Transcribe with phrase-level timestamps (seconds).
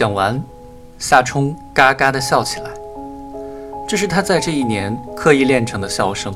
[0.00, 0.42] 讲完，
[0.98, 2.70] 夏冲嘎嘎地笑起来。
[3.86, 6.34] 这是他在这一年刻意练成的笑声，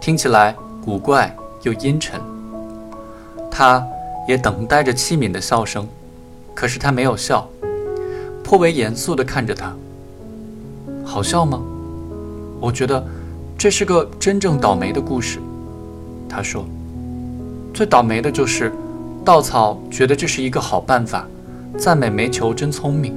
[0.00, 0.54] 听起来
[0.84, 2.20] 古怪又阴沉。
[3.50, 3.84] 他
[4.28, 5.84] 也等待着器皿的笑声，
[6.54, 7.44] 可是他没有笑，
[8.44, 9.74] 颇为严肃地看着他。
[11.04, 11.60] 好笑吗？
[12.60, 13.04] 我觉得
[13.58, 15.40] 这是个真正倒霉的故事。
[16.28, 16.64] 他说
[17.74, 18.72] ：“最倒霉的就是
[19.24, 21.26] 稻草觉得这是一个好办法，
[21.78, 23.14] 赞美煤球真聪明。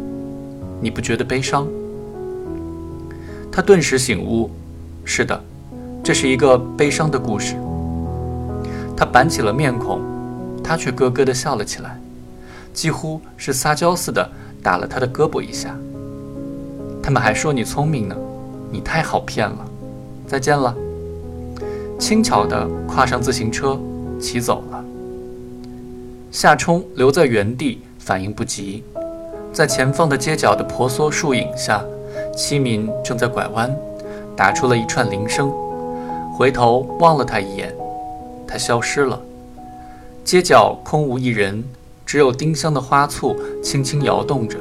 [0.82, 1.68] 你不觉得悲伤？”
[3.52, 4.50] 他顿时醒悟，
[5.06, 5.40] 是的，
[6.04, 7.56] 这是一个悲伤的故事。
[8.96, 10.02] 他板起了面孔，
[10.64, 12.00] 他却咯咯地笑了起来，
[12.74, 14.30] 几乎是撒娇似的
[14.62, 15.76] 打了他的胳膊一下。
[17.02, 18.16] 他们还说你聪明呢，
[18.72, 19.66] 你太好骗了。
[20.26, 20.76] 再见了。
[22.00, 23.80] 轻巧地跨上自行车，
[24.20, 24.84] 骑走了。
[26.32, 28.84] 夏冲留在原地，反应不及，
[29.54, 31.84] 在前方的街角的婆娑树影下。
[32.36, 33.76] 七敏正在拐弯，
[34.36, 35.52] 打出了一串铃声，
[36.36, 37.76] 回头望了他一眼，
[38.48, 39.20] 他消失了。
[40.24, 41.64] 街角空无一人，
[42.06, 44.58] 只有丁香的花簇轻轻摇动着，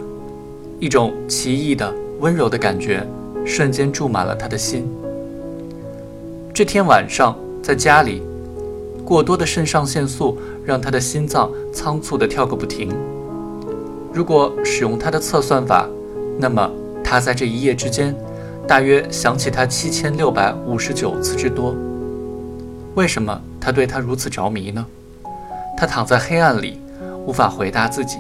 [0.79, 3.07] 一种奇异的温柔的感觉
[3.47, 4.87] 瞬间注满了他的心。
[6.53, 8.23] 这天晚上在家里，
[9.03, 12.91] 过多的肾上腺素让他的心脏仓促地跳个不停。
[14.13, 15.89] 如果使用他的测算法，
[16.39, 16.71] 那么。
[17.05, 18.15] 他在这一夜之间，
[18.67, 21.75] 大约想起他七千六百五十九次之多。
[22.95, 24.87] 为什么他对他如此着迷呢？
[25.77, 26.81] 他躺在黑暗里，
[27.27, 28.17] 无法回答自己。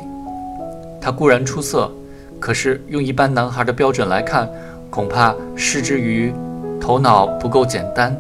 [1.00, 1.90] 他固然出色，
[2.38, 4.50] 可是用一般男孩的标准来看，
[4.90, 6.30] 恐怕失之于
[6.78, 8.14] 头脑不够简单，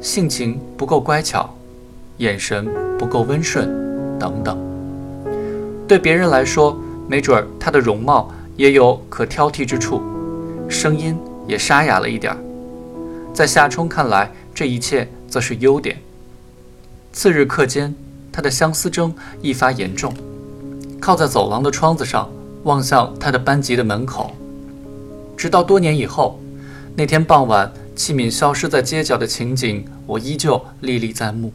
[0.00, 1.52] 性情不够乖巧，
[2.18, 3.68] 眼神不够温顺，
[4.18, 4.56] 等等。
[5.86, 8.32] 对别人来说，没准儿他的容貌。
[8.56, 10.00] 也有可挑剔之处，
[10.66, 11.14] 声音
[11.46, 12.38] 也沙哑了一点儿。
[13.34, 15.98] 在夏冲看来，这一切则是优点。
[17.12, 17.94] 次日课间，
[18.32, 20.10] 他的相思症愈发严重，
[20.98, 22.30] 靠在走廊的窗子上，
[22.62, 24.34] 望向他的班级的门口。
[25.36, 26.40] 直到多年以后，
[26.94, 31.52] 那天傍晚，器皿消失在街角的情景，我依旧历历在目。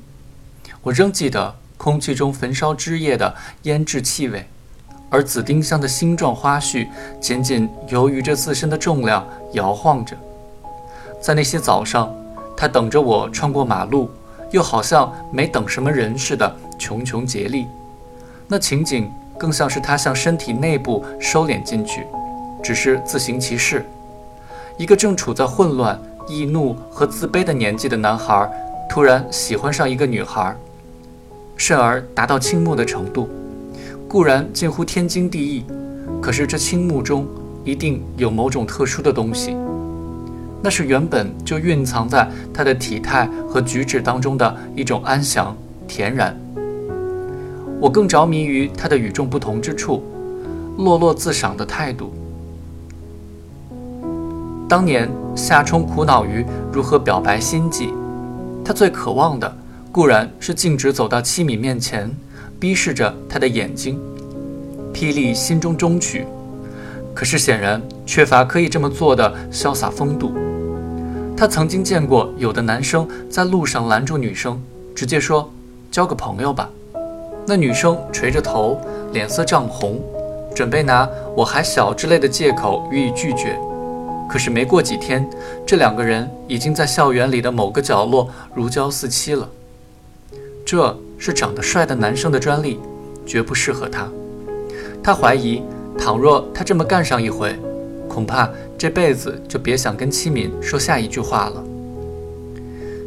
[0.83, 3.33] 我仍记得空气中焚烧枝叶的
[3.63, 4.47] 腌制气味。
[5.11, 6.87] 而紫丁香的星状花絮
[7.19, 10.15] 仅仅由于着自身的重量摇晃着，
[11.19, 12.09] 在那些早上，
[12.55, 14.09] 他等着我穿过马路，
[14.51, 17.67] 又好像没等什么人似的穷穷竭力。
[18.47, 22.07] 那情景更像是他向身体内部收敛进去，
[22.63, 23.85] 只是自行其事。
[24.77, 28.49] 一个正处在混乱、易怒和自卑的年纪的男孩，
[28.89, 30.55] 突然喜欢上一个女孩，
[31.57, 33.29] 甚而达到倾慕的程度。
[34.11, 35.63] 固然近乎天经地义，
[36.21, 37.25] 可是这倾慕中
[37.63, 39.55] 一定有某种特殊的东西，
[40.61, 45.55] 那是原本就蕴藏在他的体态和举止当中的一种安详
[45.87, 46.37] 恬然。
[47.79, 50.03] 我更着迷于他的与众不同之处，
[50.77, 52.13] 落落自赏的态度。
[54.67, 57.93] 当年夏冲苦恼于如何表白心迹，
[58.61, 59.55] 他最渴望的
[59.89, 62.13] 固然是径直走到七米面前。
[62.61, 63.99] 逼视着他的眼睛，
[64.93, 66.27] 霹雳心中中曲，
[67.11, 70.31] 可是显然缺乏可以这么做的潇洒风度。
[71.35, 74.61] 他曾经见过有的男生在路上拦住女生，
[74.93, 75.51] 直接说
[75.89, 76.69] 交个朋友吧。
[77.47, 78.79] 那女生垂着头，
[79.11, 79.99] 脸色涨红，
[80.53, 83.57] 准备拿我还小之类的借口予以拒绝。
[84.29, 85.27] 可是没过几天，
[85.65, 89.49] 这两个人已经在校园里的某个角落如胶似漆了。
[90.63, 90.95] 这。
[91.21, 92.79] 是长得帅的男生的专利，
[93.27, 94.09] 绝不适合他。
[95.03, 95.61] 他怀疑，
[95.95, 97.55] 倘若他这么干上一回，
[98.09, 101.63] 恐怕这辈子就别想跟七敏说下一句话了。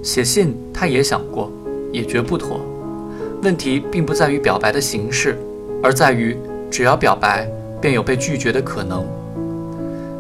[0.00, 1.50] 写信他也想过，
[1.93, 2.61] 也绝不妥。
[3.43, 5.37] 问题并不在于表白的形式，
[5.83, 6.37] 而在于
[6.71, 7.50] 只要表白，
[7.81, 9.05] 便有被拒绝的可能。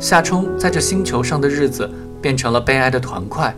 [0.00, 1.88] 夏冲在这星球上的日子
[2.20, 3.54] 变成了悲哀的团块，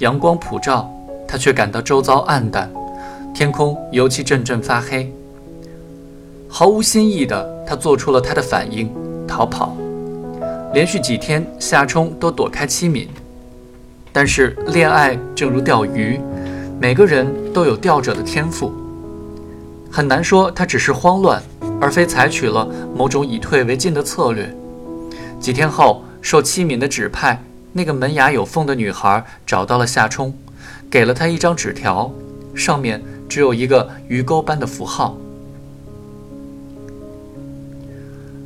[0.00, 0.92] 阳光普照，
[1.26, 2.70] 他却感到周遭暗淡。
[3.36, 5.12] 天空尤其阵阵发黑，
[6.48, 8.90] 毫无新意的他做出了他的反应，
[9.28, 9.76] 逃跑。
[10.72, 13.06] 连续几天，夏冲都躲开七敏。
[14.10, 16.18] 但是恋爱正如钓鱼，
[16.80, 18.72] 每个人都有钓者的天赋，
[19.92, 21.42] 很难说他只是慌乱，
[21.78, 24.50] 而非采取了某种以退为进的策略。
[25.38, 27.38] 几天后，受七敏的指派，
[27.74, 30.32] 那个门牙有缝的女孩找到了夏冲，
[30.90, 32.10] 给了他一张纸条，
[32.54, 32.98] 上面。
[33.28, 35.16] 只有一个鱼钩般的符号。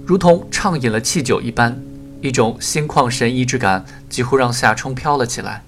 [0.04, 1.80] 如同畅饮了汽酒一般，
[2.20, 5.62] 一种心旷神怡之感几乎让夏冲飘了起来。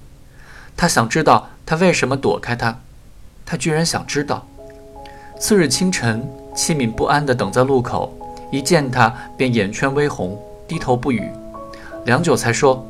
[0.76, 2.80] 他想知道他为什么躲开他，
[3.46, 4.46] 他居然想知道。
[5.38, 8.12] 次日清晨，气敏不安地等在路口，
[8.50, 11.28] 一见他便眼圈微红，低头不语，
[12.04, 12.84] 良久才说：“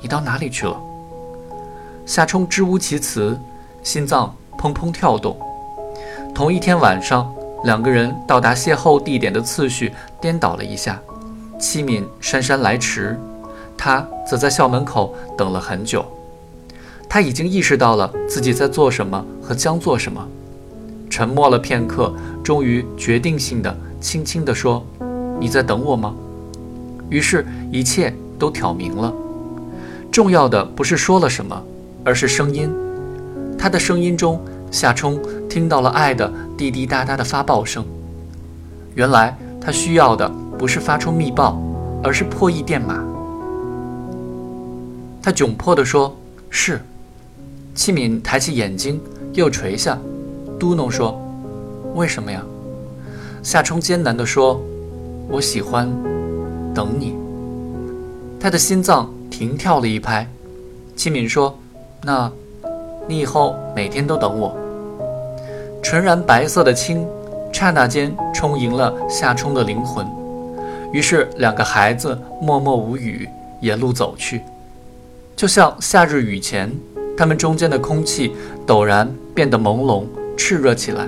[0.00, 0.80] 你到哪里去了？”
[2.06, 3.38] 夏冲支吾其词，
[3.82, 5.36] 心脏砰砰跳动。
[6.34, 7.32] 同一天晚上。
[7.62, 9.90] 两个人到达邂逅地点的次序
[10.20, 11.00] 颠倒了一下，
[11.58, 13.18] 戚敏姗姗来迟，
[13.74, 16.04] 他则在校门口等了很久。
[17.08, 20.28] 他已经意识到了自己在做什么和将做什么，
[21.08, 24.84] 沉默了片刻，终于决定性的轻轻地说
[25.40, 26.14] ：“你在等我吗？”
[27.08, 29.10] 于是，一切都挑明了。
[30.12, 31.58] 重要的不是说了什么，
[32.04, 32.70] 而是声音。
[33.58, 34.38] 他的声音中。
[34.74, 36.28] 夏冲听到了爱的
[36.58, 37.84] 滴滴答答的发报声。
[38.96, 40.28] 原来他需要的
[40.58, 41.56] 不是发出密报，
[42.02, 43.04] 而是破译电码。
[45.22, 46.14] 他窘迫地说
[46.50, 46.80] ：“是。”
[47.72, 49.00] 戚敏抬起眼睛，
[49.32, 49.96] 又垂下，
[50.58, 51.20] 嘟哝说
[51.94, 52.42] ：“为什么呀？”
[53.44, 54.60] 夏冲艰难地说
[55.30, 55.88] ：“我喜欢
[56.74, 57.14] 等你。”
[58.40, 60.28] 他的心脏停跳了一拍。
[60.96, 61.56] 戚敏说
[62.02, 62.28] ：“那，
[63.06, 64.52] 你以后每天都等我。”
[65.84, 67.06] 纯然白色的青，
[67.52, 70.04] 刹那间充盈了夏冲的灵魂。
[70.90, 73.28] 于是，两个孩子默默无语，
[73.60, 74.40] 沿路走去，
[75.36, 76.72] 就像夏日雨前，
[77.14, 78.32] 他们中间的空气
[78.66, 80.04] 陡然变得朦胧
[80.38, 81.06] 炽热起来。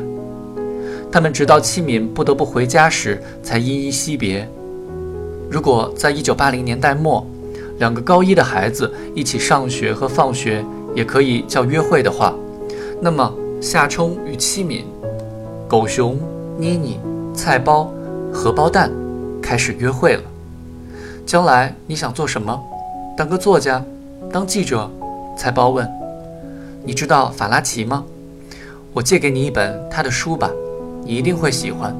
[1.11, 4.46] 他们直到戚敏不得不回家时，才依依惜别。
[5.50, 7.26] 如果在一九八零年代末，
[7.79, 10.62] 两个高一的孩子一起上学和放学
[10.94, 12.34] 也可以叫约会的话，
[13.00, 13.34] 那么。
[13.61, 14.85] 夏冲与戚敏、
[15.67, 16.19] 狗熊、
[16.58, 17.00] 妮妮、
[17.35, 17.91] 菜包、
[18.32, 18.91] 荷包蛋
[19.43, 20.23] 开始约会了。
[21.25, 22.62] 将来你想做什么？
[23.17, 23.82] 当个作家？
[24.31, 24.88] 当记者？
[25.37, 25.88] 菜包问。
[26.85, 28.05] 你知道法拉奇吗？
[28.93, 30.50] 我借给你一本他的书吧，
[31.03, 31.94] 你一定会喜欢。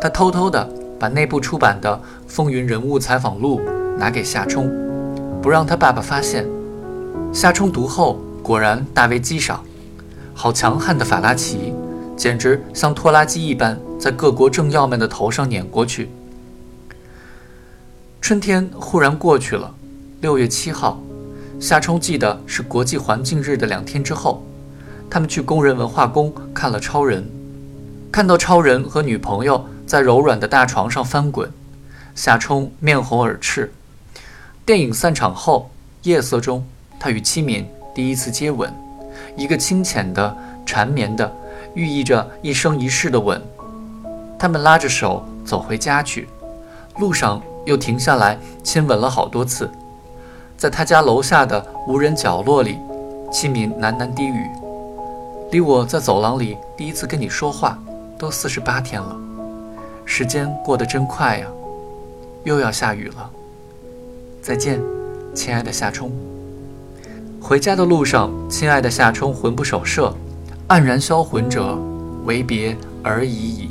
[0.00, 0.66] 他偷偷的
[0.98, 1.92] 把内部出版的
[2.26, 3.60] 《风云人物采访录》
[3.98, 4.70] 拿给夏冲，
[5.42, 6.46] 不让他爸爸发现。
[7.32, 9.62] 夏冲读后果然大为激赏。
[10.42, 11.74] 好强悍的法拉奇，
[12.16, 16.08] 简直像拖拉机一般在各国政要们的头上碾过去。
[18.22, 19.74] 春天忽然过去了，
[20.22, 20.98] 六月七号，
[21.60, 24.42] 夏冲记得是国际环境日的两天之后，
[25.10, 27.28] 他们去工人文化宫看了超人，
[28.10, 31.52] 看到超人和女朋友在柔软的大床上翻滚，
[32.14, 33.70] 夏冲面红耳赤。
[34.64, 35.70] 电影散场后，
[36.04, 36.64] 夜色中，
[36.98, 38.72] 他与七敏第一次接吻。
[39.36, 41.30] 一个清浅的、缠绵的，
[41.74, 43.40] 寓意着一生一世的吻。
[44.38, 46.28] 他们拉着手走回家去，
[46.98, 49.70] 路上又停下来亲吻了好多次。
[50.56, 52.78] 在他家楼下的无人角落里，
[53.30, 54.46] 戚敏喃喃低语
[55.50, 57.78] ：“离我在走廊里第一次跟你说话，
[58.18, 59.16] 都四十八天了，
[60.04, 61.46] 时间过得真快呀！
[62.44, 63.30] 又要下雨了，
[64.42, 64.80] 再见，
[65.34, 66.10] 亲爱的夏冲。”
[67.40, 70.14] 回家的路上，亲爱的夏冲魂不守舍，
[70.68, 71.76] 黯然销魂者，
[72.26, 73.70] 唯别而已矣。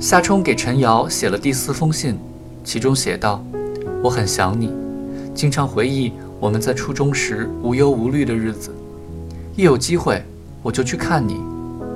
[0.00, 2.18] 夏冲给陈瑶写了第四封信，
[2.64, 3.42] 其中写道
[4.02, 4.70] ：“我很想你，
[5.32, 8.74] 经常回忆我们在初中时无忧无虑的日子。
[9.56, 10.22] 一有机会，
[10.60, 11.40] 我就去看你，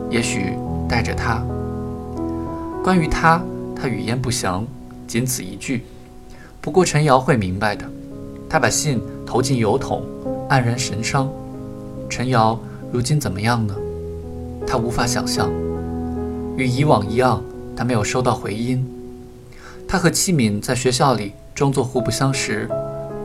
[0.09, 0.55] 也许
[0.89, 1.43] 带着他。
[2.83, 3.43] 关于他，
[3.75, 4.65] 他语焉不详，
[5.07, 5.85] 仅此一句。
[6.61, 7.85] 不过陈瑶会明白的。
[8.49, 10.03] 他把信投进邮筒。”
[10.49, 11.29] 黯然神伤，
[12.09, 12.59] 陈瑶
[12.91, 13.75] 如今怎么样呢？
[14.67, 15.51] 他无法想象。
[16.57, 17.43] 与以往一样，
[17.77, 18.85] 他没有收到回音。
[19.87, 22.69] 他和戚敏在学校里装作互不相识，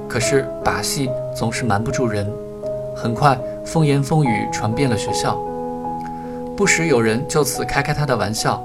[0.08, 2.30] 可是把戏总是瞒不住人。
[2.96, 5.36] 很快，风言风语传遍了学校，
[6.56, 8.64] 不时有人就此开开他的玩笑。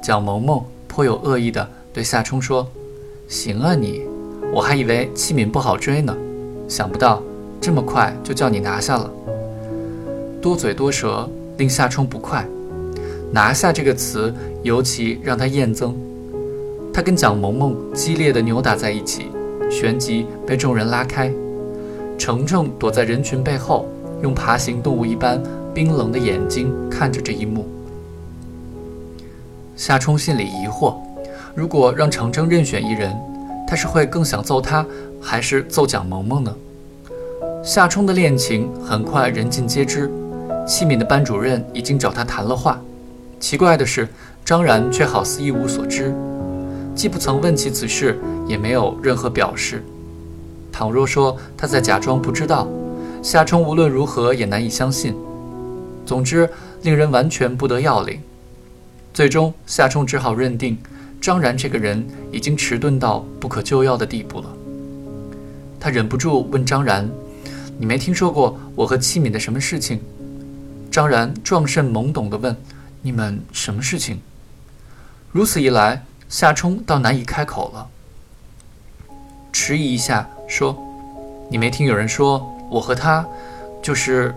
[0.00, 2.66] 蒋萌萌颇有恶意地对夏冲说
[3.28, 4.02] ：“行啊你，
[4.54, 6.16] 我还以为戚敏不好追呢，
[6.68, 7.20] 想不到。”
[7.60, 9.10] 这么快就叫你拿下了，
[10.40, 12.46] 多嘴多舌令夏冲不快。
[13.30, 15.92] 拿下这个词尤其让他厌憎。
[16.92, 19.26] 他跟蒋萌萌激烈的扭打在一起，
[19.70, 21.30] 旋即被众人拉开。
[22.18, 23.86] 程程躲在人群背后，
[24.22, 25.40] 用爬行动物一般
[25.74, 27.68] 冰冷的眼睛看着这一幕。
[29.76, 30.96] 夏冲心里疑惑：
[31.54, 33.14] 如果让程程任选一人，
[33.66, 34.84] 他是会更想揍他，
[35.20, 36.54] 还是揍蒋萌萌呢？
[37.62, 40.10] 夏冲的恋情很快人尽皆知，
[40.66, 42.80] 戚敏的班主任已经找他谈了话。
[43.38, 44.08] 奇怪的是，
[44.46, 46.14] 张然却好似一无所知。
[46.94, 49.84] 既不曾问起此事，也没有任何表示。
[50.72, 52.66] 倘若说他在假装不知道，
[53.22, 55.14] 夏冲无论如何也难以相信。
[56.06, 56.48] 总之，
[56.82, 58.18] 令人完全不得要领。
[59.12, 60.78] 最终，夏冲只好认定
[61.20, 62.02] 张然这个人
[62.32, 64.46] 已经迟钝到不可救药的地步了。
[65.78, 67.08] 他忍不住问张然
[67.80, 70.02] ：“你没听说过我和戚敏的什么事情？”
[70.92, 72.54] 张然壮甚懵懂地问
[73.00, 74.20] ：“你们什么事情？”
[75.32, 77.88] 如此一来，夏冲倒难以开口了，
[79.50, 80.76] 迟疑一下说
[81.48, 83.26] ：“你没听有人说我和他，
[83.80, 84.34] 就是？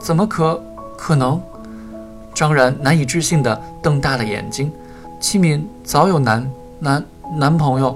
[0.00, 0.64] 怎么可
[0.96, 1.38] 可能？”
[2.34, 4.72] 张然难以置信地瞪大了眼睛
[5.20, 7.04] ：“戚敏早有男男
[7.36, 7.94] 男朋友。”